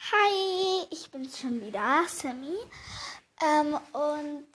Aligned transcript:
Hi, 0.00 0.86
ich 0.90 1.10
bin 1.10 1.28
schon 1.28 1.60
wieder, 1.60 2.04
Sammy. 2.06 2.56
Ähm, 3.42 3.74
und 3.92 4.46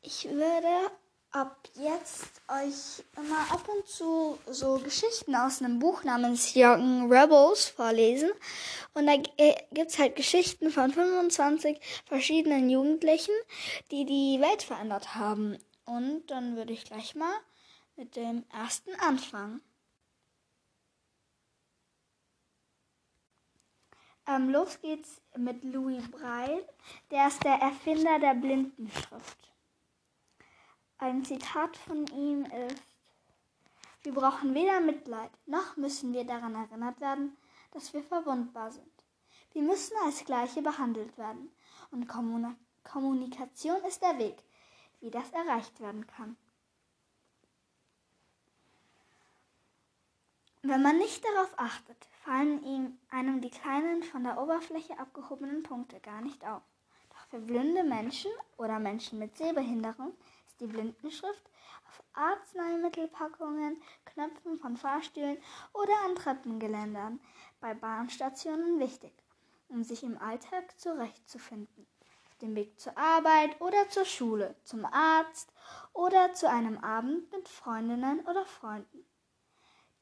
ich 0.00 0.24
würde 0.28 0.92
ab 1.32 1.68
jetzt 1.74 2.40
euch 2.48 3.04
immer 3.16 3.50
ab 3.50 3.68
und 3.68 3.88
zu 3.88 4.38
so 4.48 4.78
Geschichten 4.78 5.34
aus 5.34 5.60
einem 5.60 5.80
Buch 5.80 6.04
namens 6.04 6.52
Young 6.54 7.12
Rebels 7.12 7.66
vorlesen. 7.66 8.30
Und 8.94 9.08
da 9.08 9.16
gibt's 9.72 9.98
halt 9.98 10.14
Geschichten 10.14 10.70
von 10.70 10.92
25 10.92 11.80
verschiedenen 12.06 12.70
Jugendlichen, 12.70 13.34
die 13.90 14.06
die 14.06 14.40
Welt 14.40 14.62
verändert 14.62 15.16
haben. 15.16 15.58
Und 15.84 16.28
dann 16.28 16.54
würde 16.54 16.72
ich 16.72 16.84
gleich 16.84 17.16
mal 17.16 17.34
mit 17.96 18.14
dem 18.14 18.44
ersten 18.52 18.94
anfangen. 19.00 19.62
Ähm, 24.30 24.48
los 24.48 24.80
geht's 24.80 25.20
mit 25.36 25.64
Louis 25.64 26.08
Braille. 26.08 26.64
Der 27.10 27.26
ist 27.26 27.42
der 27.42 27.54
Erfinder 27.54 28.20
der 28.20 28.34
Blindenschrift. 28.34 29.52
Ein 30.98 31.24
Zitat 31.24 31.76
von 31.76 32.06
ihm 32.08 32.44
ist, 32.44 32.84
wir 34.02 34.14
brauchen 34.14 34.54
weder 34.54 34.80
Mitleid, 34.80 35.30
noch 35.46 35.76
müssen 35.76 36.12
wir 36.12 36.24
daran 36.24 36.54
erinnert 36.54 37.00
werden, 37.00 37.36
dass 37.72 37.92
wir 37.92 38.04
verwundbar 38.04 38.70
sind. 38.70 38.86
Wir 39.52 39.62
müssen 39.62 39.96
als 40.04 40.24
Gleiche 40.24 40.62
behandelt 40.62 41.18
werden. 41.18 41.50
Und 41.90 42.06
Kommunikation 42.84 43.82
ist 43.88 44.00
der 44.00 44.16
Weg, 44.18 44.36
wie 45.00 45.10
das 45.10 45.28
erreicht 45.32 45.80
werden 45.80 46.06
kann. 46.06 46.36
Wenn 50.70 50.82
man 50.82 50.98
nicht 50.98 51.24
darauf 51.24 51.52
achtet, 51.56 51.96
fallen 52.24 52.62
ihm 52.62 52.96
einem 53.10 53.40
die 53.40 53.50
kleinen, 53.50 54.04
von 54.04 54.22
der 54.22 54.40
Oberfläche 54.40 54.96
abgehobenen 55.00 55.64
Punkte 55.64 55.98
gar 55.98 56.20
nicht 56.20 56.46
auf. 56.46 56.62
Doch 57.08 57.26
für 57.26 57.40
blinde 57.40 57.82
Menschen 57.82 58.30
oder 58.56 58.78
Menschen 58.78 59.18
mit 59.18 59.36
Sehbehinderung 59.36 60.14
ist 60.46 60.60
die 60.60 60.68
Blindenschrift 60.68 61.42
auf 61.88 62.00
Arzneimittelpackungen, 62.12 63.82
Knöpfen 64.04 64.58
von 64.58 64.76
Fahrstühlen 64.76 65.38
oder 65.72 66.04
an 66.04 66.14
Treppengeländern 66.14 67.18
bei 67.60 67.74
Bahnstationen 67.74 68.78
wichtig, 68.78 69.12
um 69.70 69.82
sich 69.82 70.04
im 70.04 70.18
Alltag 70.18 70.78
zurechtzufinden. 70.78 71.88
Auf 72.28 72.38
dem 72.38 72.54
Weg 72.54 72.78
zur 72.78 72.96
Arbeit 72.96 73.60
oder 73.60 73.88
zur 73.88 74.04
Schule, 74.04 74.54
zum 74.62 74.84
Arzt 74.84 75.52
oder 75.94 76.32
zu 76.32 76.48
einem 76.48 76.78
Abend 76.78 77.28
mit 77.32 77.48
Freundinnen 77.48 78.20
oder 78.20 78.46
Freunden. 78.46 79.09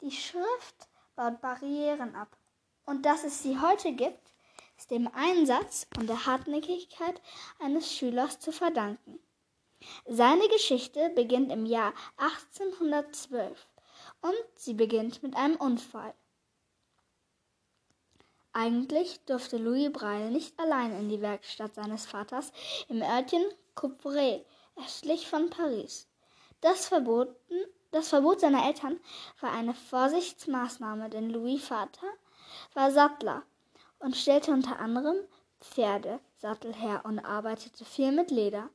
Die 0.00 0.12
Schrift 0.12 0.88
baut 1.16 1.40
Barrieren 1.40 2.14
ab. 2.14 2.36
Und 2.86 3.04
dass 3.04 3.24
es 3.24 3.42
sie 3.42 3.58
heute 3.60 3.92
gibt, 3.92 4.32
ist 4.76 4.90
dem 4.92 5.08
Einsatz 5.12 5.88
und 5.98 6.08
der 6.08 6.24
Hartnäckigkeit 6.24 7.20
eines 7.58 7.92
Schülers 7.92 8.38
zu 8.38 8.52
verdanken. 8.52 9.18
Seine 10.06 10.46
Geschichte 10.48 11.10
beginnt 11.10 11.50
im 11.50 11.66
Jahr 11.66 11.92
1812 12.16 13.66
und 14.20 14.44
sie 14.54 14.74
beginnt 14.74 15.22
mit 15.22 15.36
einem 15.36 15.56
Unfall. 15.56 16.14
Eigentlich 18.52 19.20
durfte 19.24 19.58
Louis 19.58 19.92
Braille 19.92 20.30
nicht 20.30 20.58
allein 20.58 20.92
in 20.98 21.08
die 21.08 21.20
Werkstatt 21.20 21.74
seines 21.74 22.06
Vaters 22.06 22.52
im 22.88 23.02
Örtchen 23.02 23.44
Couperet, 23.74 24.46
östlich 24.76 25.28
von 25.28 25.50
Paris. 25.50 26.08
Das 26.60 26.88
verboten 26.88 27.64
das 27.90 28.08
Verbot 28.08 28.40
seiner 28.40 28.66
Eltern 28.66 29.00
war 29.40 29.52
eine 29.52 29.74
Vorsichtsmaßnahme, 29.74 31.08
denn 31.10 31.30
Louis 31.30 31.64
Vater 31.64 32.06
war 32.74 32.90
Sattler 32.90 33.42
und 33.98 34.16
stellte 34.16 34.52
unter 34.52 34.78
anderem 34.78 35.16
Pferdesattel 35.60 36.74
her 36.74 37.02
und 37.04 37.18
arbeitete 37.18 37.84
viel 37.84 38.12
mit 38.12 38.30
Leder. 38.30 38.68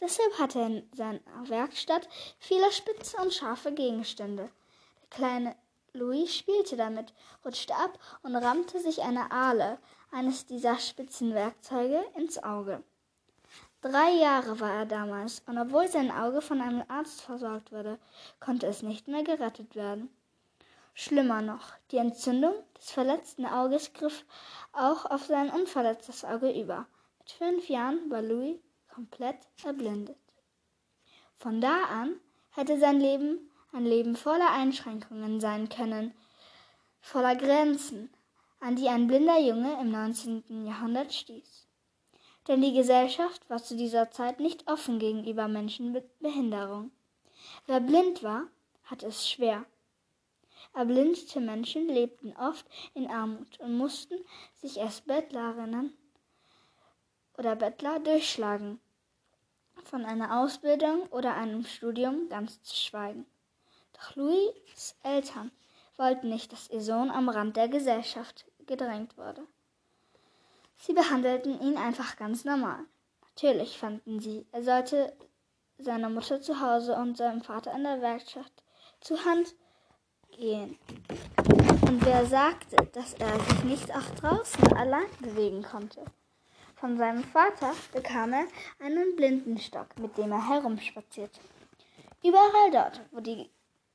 Deshalb 0.00 0.38
hatte 0.38 0.60
er 0.60 0.66
in 0.66 0.90
seiner 0.94 1.20
Werkstatt 1.44 2.08
viele 2.38 2.70
spitze 2.72 3.16
und 3.18 3.34
scharfe 3.34 3.72
Gegenstände. 3.72 4.50
Der 5.00 5.08
kleine 5.10 5.56
Louis 5.92 6.34
spielte 6.34 6.76
damit, 6.76 7.12
rutschte 7.44 7.74
ab 7.74 7.98
und 8.22 8.34
rammte 8.36 8.80
sich 8.80 9.02
eine 9.02 9.30
Ahle, 9.30 9.78
eines 10.10 10.46
dieser 10.46 10.78
spitzen 10.78 11.34
Werkzeuge, 11.34 12.02
ins 12.14 12.42
Auge. 12.42 12.82
Drei 13.82 14.12
Jahre 14.12 14.60
war 14.60 14.72
er 14.72 14.86
damals, 14.86 15.42
und 15.46 15.58
obwohl 15.58 15.88
sein 15.88 16.12
Auge 16.12 16.40
von 16.40 16.60
einem 16.60 16.84
Arzt 16.86 17.20
versorgt 17.20 17.72
wurde, 17.72 17.98
konnte 18.38 18.68
es 18.68 18.84
nicht 18.84 19.08
mehr 19.08 19.24
gerettet 19.24 19.74
werden. 19.74 20.08
Schlimmer 20.94 21.42
noch, 21.42 21.72
die 21.90 21.96
Entzündung 21.96 22.54
des 22.78 22.92
verletzten 22.92 23.44
Auges 23.44 23.92
griff 23.92 24.24
auch 24.72 25.04
auf 25.06 25.24
sein 25.26 25.50
unverletztes 25.50 26.24
Auge 26.24 26.52
über. 26.52 26.86
Mit 27.18 27.32
fünf 27.32 27.68
Jahren 27.68 28.08
war 28.08 28.22
Louis 28.22 28.60
komplett 28.94 29.48
erblindet. 29.64 30.16
Von 31.40 31.60
da 31.60 31.82
an 31.86 32.14
hätte 32.50 32.78
sein 32.78 33.00
Leben 33.00 33.50
ein 33.72 33.84
Leben 33.84 34.14
voller 34.14 34.52
Einschränkungen 34.52 35.40
sein 35.40 35.68
können, 35.68 36.14
voller 37.00 37.34
Grenzen, 37.34 38.14
an 38.60 38.76
die 38.76 38.88
ein 38.88 39.08
blinder 39.08 39.40
Junge 39.40 39.80
im 39.80 39.90
19. 39.90 40.66
Jahrhundert 40.66 41.12
stieß 41.12 41.66
denn 42.48 42.60
die 42.60 42.72
Gesellschaft 42.72 43.48
war 43.48 43.62
zu 43.62 43.76
dieser 43.76 44.10
Zeit 44.10 44.40
nicht 44.40 44.68
offen 44.68 44.98
gegenüber 44.98 45.48
Menschen 45.48 45.92
mit 45.92 46.18
Behinderung. 46.20 46.90
Wer 47.66 47.80
blind 47.80 48.22
war, 48.22 48.44
hatte 48.84 49.06
es 49.06 49.28
schwer. 49.28 49.64
Erblindete 50.74 51.40
Menschen 51.40 51.88
lebten 51.88 52.34
oft 52.36 52.66
in 52.94 53.08
Armut 53.08 53.60
und 53.60 53.76
mussten 53.76 54.18
sich 54.54 54.80
als 54.80 55.02
Bettlerinnen 55.02 55.96
oder 57.36 57.56
Bettler 57.56 58.00
durchschlagen, 58.00 58.80
von 59.84 60.04
einer 60.04 60.40
Ausbildung 60.40 61.06
oder 61.08 61.34
einem 61.34 61.64
Studium 61.64 62.28
ganz 62.28 62.62
zu 62.62 62.76
schweigen. 62.76 63.26
Doch 63.92 64.16
Louis 64.16 64.96
Eltern 65.02 65.50
wollten 65.96 66.28
nicht, 66.28 66.52
dass 66.52 66.70
ihr 66.70 66.80
Sohn 66.80 67.10
am 67.10 67.28
Rand 67.28 67.56
der 67.56 67.68
Gesellschaft 67.68 68.46
gedrängt 68.66 69.16
wurde. 69.18 69.46
Sie 70.84 70.94
behandelten 70.94 71.60
ihn 71.60 71.76
einfach 71.76 72.16
ganz 72.16 72.44
normal. 72.44 72.80
Natürlich 73.20 73.78
fanden 73.78 74.18
sie, 74.18 74.44
er 74.50 74.64
sollte 74.64 75.16
seiner 75.78 76.10
Mutter 76.10 76.40
zu 76.40 76.60
Hause 76.60 76.96
und 76.96 77.16
seinem 77.16 77.40
Vater 77.40 77.72
in 77.72 77.84
der 77.84 78.00
Werkstatt 78.02 78.50
zur 79.00 79.24
Hand 79.24 79.54
gehen. 80.32 80.76
Und 81.86 82.04
wer 82.04 82.26
sagte, 82.26 82.74
dass 82.94 83.14
er 83.14 83.38
sich 83.38 83.62
nicht 83.62 83.94
auch 83.94 84.10
draußen 84.16 84.72
allein 84.72 85.06
bewegen 85.20 85.62
konnte? 85.62 86.04
Von 86.74 86.98
seinem 86.98 87.22
Vater 87.22 87.74
bekam 87.92 88.32
er 88.32 88.48
einen 88.80 89.14
Blindenstock, 89.14 89.96
mit 90.00 90.18
dem 90.18 90.32
er 90.32 90.48
herumspazierte. 90.48 91.38
Überall 92.24 92.72
dort, 92.72 93.00
wo 93.12 93.20
die 93.20 93.48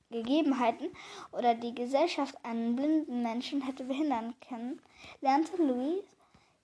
Gegebenheiten 0.09 0.87
oder 1.33 1.53
die 1.53 1.75
Gesellschaft 1.75 2.35
einen 2.45 2.77
blinden 2.77 3.23
Menschen 3.23 3.61
hätte 3.61 3.83
behindern 3.83 4.35
können, 4.47 4.81
lernte 5.19 5.57
Louis 5.57 6.01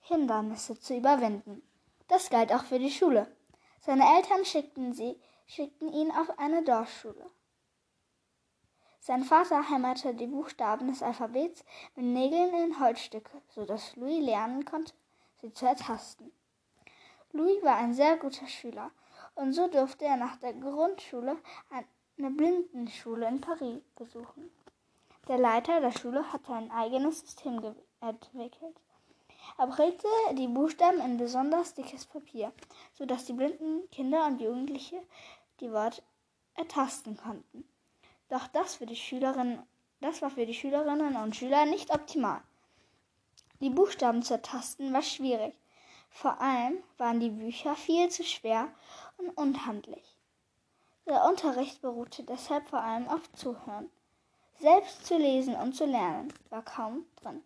Hindernisse 0.06 0.78
zu 0.78 0.94
überwinden. 0.94 1.62
Das 2.08 2.28
galt 2.28 2.52
auch 2.52 2.64
für 2.64 2.78
die 2.78 2.90
Schule. 2.90 3.26
Seine 3.80 4.04
Eltern 4.16 4.44
schickten, 4.44 4.92
sie, 4.92 5.18
schickten 5.46 5.90
ihn 5.90 6.10
auf 6.10 6.38
eine 6.38 6.62
Dorfschule. 6.62 7.30
Sein 9.00 9.24
Vater 9.24 9.70
hämmerte 9.70 10.14
die 10.14 10.26
Buchstaben 10.26 10.88
des 10.88 11.02
Alphabets 11.02 11.64
mit 11.94 12.04
Nägeln 12.04 12.52
in 12.54 12.80
Holzstücke, 12.80 13.40
so 13.48 13.64
dass 13.64 13.96
Louis 13.96 14.22
lernen 14.22 14.66
konnte, 14.66 14.92
sie 15.40 15.52
zu 15.54 15.64
ertasten. 15.66 16.32
Louis 17.32 17.62
war 17.62 17.76
ein 17.76 17.94
sehr 17.94 18.18
guter 18.18 18.46
Schüler 18.46 18.90
und 19.34 19.54
so 19.54 19.68
durfte 19.68 20.04
er 20.04 20.16
nach 20.16 20.36
der 20.36 20.52
Grundschule 20.52 21.38
eine 21.70 22.30
Blindenschule 22.30 23.26
in 23.26 23.40
Paris 23.40 23.80
besuchen. 23.96 24.50
Der 25.28 25.38
Leiter 25.38 25.80
der 25.80 25.92
Schule 25.92 26.30
hatte 26.30 26.52
ein 26.52 26.70
eigenes 26.70 27.20
System 27.20 27.74
entwickelt. 28.00 28.76
Er 29.58 29.66
prägte 29.66 30.08
die 30.32 30.48
Buchstaben 30.48 31.00
in 31.00 31.16
besonders 31.16 31.74
dickes 31.74 32.06
Papier, 32.06 32.52
so 32.92 33.06
dass 33.06 33.24
die 33.24 33.32
blinden 33.32 33.88
Kinder 33.90 34.26
und 34.26 34.40
Jugendliche 34.40 35.02
die 35.60 35.70
Worte 35.72 36.02
ertasten 36.54 37.16
konnten. 37.16 37.64
Doch 38.28 38.46
das, 38.48 38.76
für 38.76 38.86
die 38.86 38.96
Schülerinnen, 38.96 39.62
das 40.00 40.22
war 40.22 40.30
für 40.30 40.46
die 40.46 40.54
Schülerinnen 40.54 41.16
und 41.16 41.36
Schüler 41.36 41.66
nicht 41.66 41.92
optimal. 41.92 42.40
Die 43.60 43.70
Buchstaben 43.70 44.22
zu 44.22 44.34
ertasten 44.34 44.92
war 44.92 45.02
schwierig. 45.02 45.54
Vor 46.10 46.40
allem 46.40 46.82
waren 46.98 47.20
die 47.20 47.30
Bücher 47.30 47.74
viel 47.74 48.08
zu 48.08 48.24
schwer 48.24 48.68
und 49.16 49.30
unhandlich. 49.30 50.16
Der 51.06 51.24
Unterricht 51.24 51.82
beruhte 51.82 52.22
deshalb 52.22 52.68
vor 52.68 52.80
allem 52.80 53.08
auf 53.08 53.30
Zuhören. 53.32 53.90
Selbst 54.60 55.06
zu 55.06 55.16
lesen 55.16 55.54
und 55.54 55.74
zu 55.74 55.84
lernen 55.84 56.32
war 56.50 56.62
kaum 56.62 57.04
drin. 57.16 57.42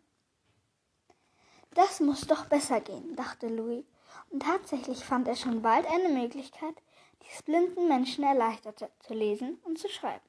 Das 1.78 2.00
muss 2.00 2.22
doch 2.22 2.46
besser 2.46 2.80
gehen, 2.80 3.14
dachte 3.14 3.46
Louis, 3.46 3.84
und 4.30 4.42
tatsächlich 4.42 5.04
fand 5.04 5.28
er 5.28 5.36
schon 5.36 5.62
bald 5.62 5.86
eine 5.86 6.08
Möglichkeit, 6.08 6.74
die 7.22 7.28
es 7.32 7.44
blinden 7.44 7.86
Menschen 7.86 8.24
erleichterte, 8.24 8.90
zu 8.98 9.14
lesen 9.14 9.60
und 9.62 9.78
zu 9.78 9.88
schreiben. 9.88 10.28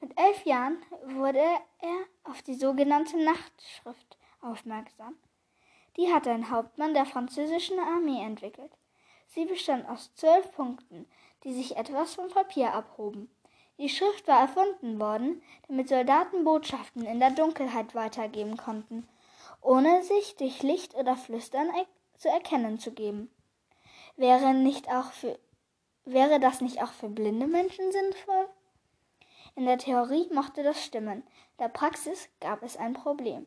Mit 0.00 0.16
elf 0.16 0.44
Jahren 0.44 0.78
wurde 1.02 1.40
er 1.40 1.98
auf 2.22 2.40
die 2.42 2.54
sogenannte 2.54 3.16
Nachtschrift 3.16 4.16
aufmerksam. 4.40 5.16
Die 5.96 6.12
hatte 6.14 6.30
ein 6.30 6.52
Hauptmann 6.52 6.94
der 6.94 7.06
französischen 7.06 7.80
Armee 7.80 8.22
entwickelt. 8.24 8.70
Sie 9.26 9.44
bestand 9.44 9.88
aus 9.88 10.14
zwölf 10.14 10.52
Punkten, 10.52 11.06
die 11.42 11.52
sich 11.52 11.76
etwas 11.76 12.14
vom 12.14 12.28
Papier 12.28 12.74
abhoben. 12.74 13.28
Die 13.76 13.88
Schrift 13.88 14.28
war 14.28 14.38
erfunden 14.42 15.00
worden, 15.00 15.42
damit 15.66 15.88
Soldaten 15.88 16.44
Botschaften 16.44 17.04
in 17.06 17.18
der 17.18 17.32
Dunkelheit 17.32 17.96
weitergeben 17.96 18.56
konnten, 18.56 19.08
ohne 19.68 20.02
sich 20.02 20.34
durch 20.36 20.62
Licht 20.62 20.94
oder 20.94 21.14
Flüstern 21.14 21.70
zu 22.16 22.30
erkennen 22.30 22.78
zu 22.78 22.90
geben. 22.90 23.30
Wäre, 24.16 24.54
nicht 24.54 24.88
auch 24.88 25.12
für, 25.12 25.38
wäre 26.06 26.40
das 26.40 26.62
nicht 26.62 26.82
auch 26.82 26.92
für 26.92 27.10
blinde 27.10 27.46
Menschen 27.46 27.92
sinnvoll? 27.92 28.48
In 29.56 29.66
der 29.66 29.76
Theorie 29.76 30.26
mochte 30.32 30.62
das 30.62 30.82
stimmen, 30.82 31.18
in 31.18 31.58
der 31.58 31.68
Praxis 31.68 32.30
gab 32.40 32.62
es 32.62 32.78
ein 32.78 32.94
Problem. 32.94 33.46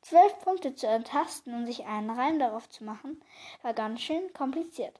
Zwölf 0.00 0.36
Punkte 0.40 0.74
zu 0.74 0.88
ertasten 0.88 1.54
und 1.54 1.66
sich 1.66 1.84
einen 1.84 2.10
Reim 2.10 2.40
darauf 2.40 2.68
zu 2.68 2.82
machen, 2.82 3.22
war 3.62 3.72
ganz 3.72 4.00
schön 4.00 4.32
kompliziert. 4.32 4.98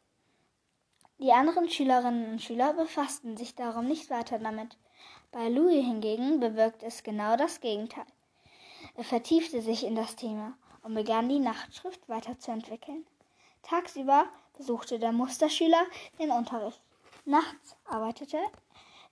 Die 1.19 1.33
anderen 1.33 1.69
Schülerinnen 1.71 2.31
und 2.31 2.41
Schüler 2.41 2.73
befassten 2.75 3.37
sich 3.37 3.57
darum 3.57 3.89
nicht 3.89 4.11
weiter 4.11 4.39
damit. 4.39 4.79
Bei 5.33 5.49
Louis 5.49 5.85
hingegen 5.85 6.39
bewirkte 6.39 6.87
es 6.87 7.03
genau 7.03 7.35
das 7.35 7.61
Gegenteil. 7.61 8.07
Er 8.97 9.05
vertiefte 9.05 9.63
sich 9.63 9.85
in 9.85 9.95
das 9.95 10.17
Thema 10.17 10.55
und 10.83 10.95
begann 10.95 11.29
die 11.29 11.39
Nachtschrift 11.39 12.09
weiterzuentwickeln. 12.09 13.07
Tagsüber 13.63 14.27
besuchte 14.57 14.99
der 14.99 15.13
Musterschüler 15.13 15.85
den 16.19 16.31
Unterricht. 16.31 16.81
Nachts 17.25 17.77
arbeitete 17.85 18.39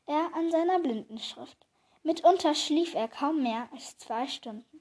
er 0.06 0.30
an 0.34 0.50
seiner 0.50 0.80
Blindenschrift. 0.80 1.56
Mitunter 2.02 2.54
schlief 2.54 2.94
er 2.94 3.08
kaum 3.08 3.42
mehr 3.42 3.68
als 3.72 3.98
zwei 3.98 4.26
Stunden. 4.26 4.80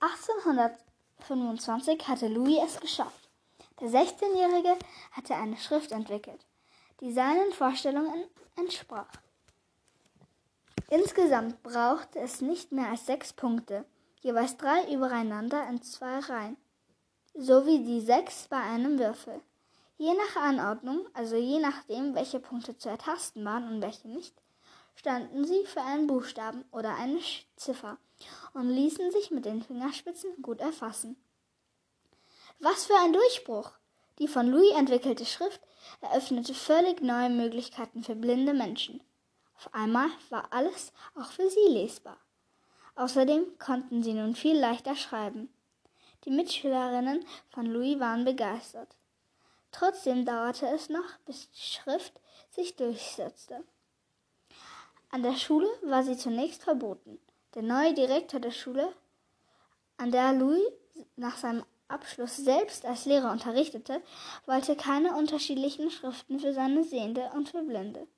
1825 0.00 2.08
hatte 2.08 2.28
Louis 2.28 2.58
es 2.64 2.80
geschafft. 2.80 3.28
Der 3.80 3.88
16-Jährige 3.88 4.78
hatte 5.12 5.36
eine 5.36 5.56
Schrift 5.56 5.92
entwickelt, 5.92 6.44
die 7.00 7.12
seinen 7.12 7.52
Vorstellungen 7.52 8.24
entsprach. 8.56 9.10
Insgesamt 10.90 11.62
brauchte 11.62 12.18
es 12.18 12.40
nicht 12.40 12.72
mehr 12.72 12.88
als 12.88 13.06
sechs 13.06 13.32
Punkte, 13.32 13.84
jeweils 14.22 14.56
drei 14.56 14.92
übereinander 14.92 15.68
in 15.68 15.80
zwei 15.82 16.18
Reihen, 16.18 16.56
sowie 17.32 17.84
die 17.84 18.00
sechs 18.00 18.48
bei 18.48 18.56
einem 18.56 18.98
Würfel. 18.98 19.40
Je 19.98 20.12
nach 20.14 20.42
Anordnung, 20.42 21.06
also 21.14 21.36
je 21.36 21.60
nachdem, 21.60 22.16
welche 22.16 22.40
Punkte 22.40 22.76
zu 22.76 22.88
ertasten 22.88 23.44
waren 23.44 23.68
und 23.68 23.82
welche 23.82 24.08
nicht, 24.08 24.34
standen 24.96 25.44
sie 25.44 25.64
für 25.64 25.80
einen 25.80 26.08
Buchstaben 26.08 26.64
oder 26.72 26.96
eine 26.96 27.20
Ziffer 27.54 27.96
und 28.52 28.68
ließen 28.68 29.12
sich 29.12 29.30
mit 29.30 29.44
den 29.44 29.62
Fingerspitzen 29.62 30.42
gut 30.42 30.60
erfassen. 30.60 31.16
Was 32.58 32.86
für 32.86 32.96
ein 32.96 33.12
Durchbruch! 33.12 33.70
Die 34.18 34.26
von 34.26 34.48
Louis 34.48 34.72
entwickelte 34.74 35.24
Schrift 35.24 35.60
eröffnete 36.00 36.52
völlig 36.52 37.00
neue 37.00 37.30
Möglichkeiten 37.30 38.02
für 38.02 38.16
blinde 38.16 38.54
Menschen. 38.54 39.00
Auf 39.60 39.74
einmal 39.74 40.08
war 40.30 40.54
alles 40.54 40.90
auch 41.14 41.30
für 41.32 41.50
sie 41.50 41.68
lesbar. 41.68 42.16
Außerdem 42.94 43.58
konnten 43.58 44.02
sie 44.02 44.14
nun 44.14 44.34
viel 44.34 44.58
leichter 44.58 44.96
schreiben. 44.96 45.52
Die 46.24 46.30
Mitschülerinnen 46.30 47.26
von 47.50 47.66
Louis 47.66 48.00
waren 48.00 48.24
begeistert. 48.24 48.96
Trotzdem 49.70 50.24
dauerte 50.24 50.66
es 50.66 50.88
noch, 50.88 51.18
bis 51.26 51.50
die 51.50 51.60
Schrift 51.60 52.14
sich 52.50 52.76
durchsetzte. 52.76 53.62
An 55.10 55.22
der 55.22 55.36
Schule 55.36 55.68
war 55.82 56.04
sie 56.04 56.16
zunächst 56.16 56.64
verboten. 56.64 57.18
Der 57.54 57.62
neue 57.62 57.92
Direktor 57.92 58.40
der 58.40 58.52
Schule, 58.52 58.90
an 59.98 60.10
der 60.10 60.32
Louis 60.32 60.62
nach 61.16 61.36
seinem 61.36 61.66
Abschluss 61.86 62.36
selbst 62.36 62.86
als 62.86 63.04
Lehrer 63.04 63.30
unterrichtete, 63.30 64.00
wollte 64.46 64.74
keine 64.74 65.16
unterschiedlichen 65.16 65.90
Schriften 65.90 66.40
für 66.40 66.54
seine 66.54 66.82
Sehende 66.82 67.30
und 67.34 67.50
für 67.50 67.62
Blinde. 67.62 68.08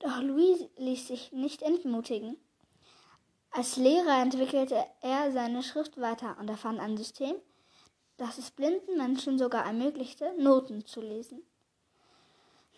Doch 0.00 0.20
Louis 0.20 0.68
ließ 0.76 1.08
sich 1.08 1.32
nicht 1.32 1.62
entmutigen. 1.62 2.36
Als 3.50 3.76
Lehrer 3.76 4.22
entwickelte 4.22 4.84
er 5.00 5.32
seine 5.32 5.62
Schrift 5.62 6.00
weiter 6.00 6.36
und 6.38 6.48
erfand 6.48 6.78
ein 6.78 6.96
System, 6.96 7.34
das 8.16 8.38
es 8.38 8.50
blinden 8.50 8.96
Menschen 8.96 9.38
sogar 9.38 9.64
ermöglichte, 9.64 10.34
Noten 10.38 10.84
zu 10.84 11.00
lesen. 11.00 11.42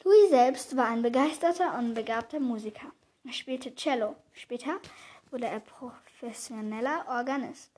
Louis 0.02 0.31
selbst 0.31 0.76
war 0.76 0.87
ein 0.87 1.02
begeisterter 1.02 1.78
und 1.78 1.94
begabter 1.94 2.40
Musiker. 2.40 2.93
Er 3.25 3.32
spielte 3.32 3.75
Cello. 3.75 4.17
Später 4.32 4.81
wurde 5.31 5.46
er 5.46 5.61
professioneller 5.61 7.05
Organist. 7.08 7.70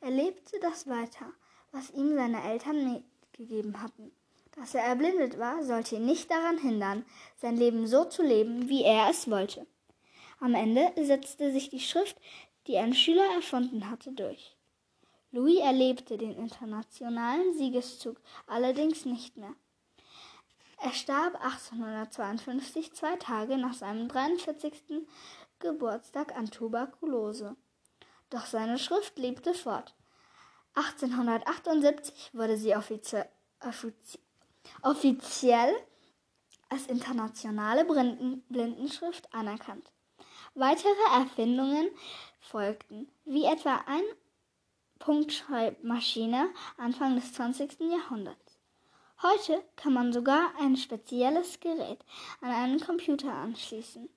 Er 0.00 0.10
lebte 0.10 0.58
das 0.60 0.86
weiter, 0.86 1.32
was 1.72 1.90
ihm 1.90 2.14
seine 2.14 2.42
Eltern 2.42 2.92
mitgegeben 2.92 3.80
hatten. 3.80 4.12
Dass 4.56 4.74
er 4.74 4.82
erblindet 4.84 5.38
war, 5.38 5.64
sollte 5.64 5.96
ihn 5.96 6.06
nicht 6.06 6.30
daran 6.30 6.58
hindern, 6.58 7.04
sein 7.36 7.56
Leben 7.56 7.86
so 7.86 8.04
zu 8.04 8.22
leben, 8.22 8.68
wie 8.68 8.84
er 8.84 9.10
es 9.10 9.28
wollte. 9.28 9.66
Am 10.38 10.54
Ende 10.54 10.92
setzte 11.02 11.52
sich 11.52 11.70
die 11.70 11.80
Schrift, 11.80 12.16
die 12.66 12.78
ein 12.78 12.94
Schüler 12.94 13.26
erfunden 13.34 13.90
hatte, 13.90 14.12
durch. 14.12 14.56
Louis 15.32 15.58
erlebte 15.58 16.16
den 16.16 16.36
internationalen 16.36 17.54
Siegeszug 17.54 18.20
allerdings 18.46 19.04
nicht 19.04 19.36
mehr. 19.36 19.54
Er 20.80 20.92
starb 20.92 21.34
1852, 21.42 22.92
zwei 22.92 23.16
Tage 23.16 23.56
nach 23.56 23.74
seinem 23.74 24.06
43. 24.06 25.06
Geburtstag 25.58 26.36
an 26.36 26.50
Tuberkulose. 26.50 27.56
Doch 28.30 28.46
seine 28.46 28.78
Schrift 28.78 29.18
lebte 29.18 29.54
fort. 29.54 29.94
1878 30.74 32.30
wurde 32.34 32.56
sie 32.56 32.76
offizie 32.76 33.26
offizie 33.60 34.20
offiziell 34.82 35.74
als 36.68 36.86
internationale 36.86 37.84
Blindenschrift 37.84 39.32
anerkannt. 39.32 39.92
Weitere 40.54 40.94
Erfindungen 41.12 41.88
folgten, 42.40 43.08
wie 43.24 43.44
etwa 43.44 43.82
eine 43.86 44.06
Punktschreibmaschine 44.98 46.48
Anfang 46.76 47.16
des 47.16 47.32
20. 47.32 47.80
Jahrhunderts. 47.80 48.58
Heute 49.22 49.62
kann 49.76 49.92
man 49.92 50.12
sogar 50.12 50.52
ein 50.60 50.76
spezielles 50.76 51.60
Gerät 51.60 52.04
an 52.40 52.50
einen 52.50 52.80
Computer 52.80 53.32
anschließen, 53.32 54.08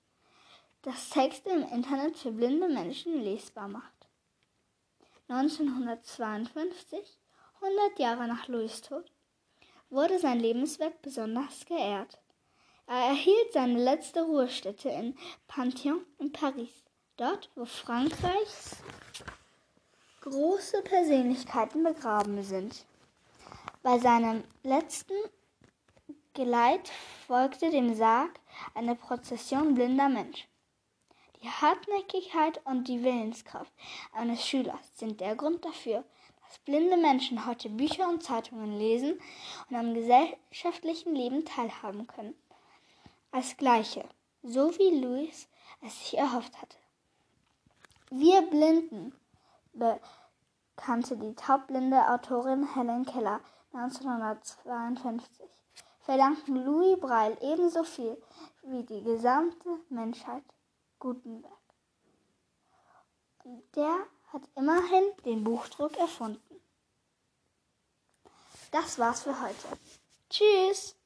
das 0.81 1.09
Texte 1.09 1.49
im 1.49 1.63
Internet 1.69 2.17
für 2.17 2.31
blinde 2.31 2.67
Menschen 2.69 3.21
lesbar 3.23 3.67
macht. 3.67 4.07
1952, 5.29 7.19
100 7.61 7.99
Jahre 7.99 8.27
nach 8.27 8.47
Louis 8.47 8.81
Tod, 8.81 9.11
wurde 9.89 10.19
sein 10.19 10.39
Lebenswerk 10.39 11.01
besonders 11.01 11.65
geehrt. 11.65 12.19
Er 12.87 13.09
erhielt 13.09 13.53
seine 13.53 13.83
letzte 13.83 14.23
Ruhestätte 14.23 14.89
in 14.89 15.17
Pantheon 15.47 16.05
in 16.19 16.31
Paris, 16.31 16.83
dort 17.17 17.49
wo 17.55 17.65
Frankreichs 17.65 18.77
große 20.21 20.81
Persönlichkeiten 20.83 21.83
begraben 21.83 22.43
sind. 22.43 22.85
Bei 23.83 23.99
seinem 23.99 24.43
letzten 24.63 25.13
Geleit 26.33 26.89
folgte 27.25 27.69
dem 27.69 27.95
Sarg 27.95 28.39
eine 28.73 28.95
Prozession 28.95 29.73
blinder 29.75 30.09
Menschen. 30.09 30.47
Die 31.41 31.49
Hartnäckigkeit 31.49 32.59
und 32.65 32.87
die 32.87 33.03
Willenskraft 33.03 33.71
eines 34.11 34.45
Schülers 34.45 34.97
sind 34.97 35.21
der 35.21 35.35
Grund 35.35 35.63
dafür, 35.63 36.03
dass 36.47 36.59
blinde 36.59 36.97
Menschen 36.97 37.45
heute 37.45 37.69
Bücher 37.69 38.07
und 38.07 38.23
Zeitungen 38.23 38.77
lesen 38.77 39.19
und 39.69 39.75
am 39.75 39.93
gesellschaftlichen 39.93 41.13
Leben 41.13 41.43
teilhaben 41.45 42.07
können. 42.07 42.35
Als 43.31 43.57
Gleiche, 43.57 44.07
so 44.43 44.71
wie 44.77 45.01
Louis 45.01 45.49
es 45.81 45.99
sich 45.99 46.17
erhofft 46.17 46.59
hatte. 46.61 46.77
Wir 48.09 48.41
Blinden 48.43 49.13
bekannte 49.73 51.17
die 51.17 51.35
taubblinde 51.35 52.07
Autorin 52.09 52.73
Helen 52.73 53.05
Keller 53.05 53.41
1952 53.73 55.45
verdanken 55.99 56.63
Louis 56.63 56.97
Braille 56.97 57.37
ebenso 57.41 57.83
viel 57.83 58.17
wie 58.61 58.83
die 58.83 59.03
gesamte 59.03 59.67
Menschheit 59.89 60.43
Gutenberg. 60.99 61.51
Der 63.75 64.07
hat 64.27 64.41
immerhin 64.55 65.03
den 65.25 65.43
Buchdruck 65.43 65.97
erfunden. 65.97 66.61
Das 68.71 68.99
war's 68.99 69.23
für 69.23 69.41
heute. 69.41 69.67
Tschüss! 70.29 70.96